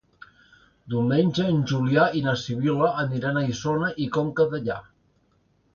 Diumenge 0.93 1.45
en 1.55 1.59
Julià 1.73 2.07
i 2.21 2.23
na 2.29 2.33
Sibil·la 2.45 2.91
aniran 3.05 3.39
a 3.39 3.45
Isona 3.55 3.95
i 4.07 4.11
Conca 4.19 4.53
Dellà. 4.57 4.85